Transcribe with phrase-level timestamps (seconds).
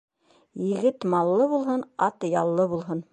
[0.69, 3.05] Егет маллы булһын, ат яллы булһын.